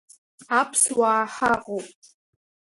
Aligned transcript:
Аԥсуаа 0.59 1.23
ҳаҟоуп… 1.33 1.87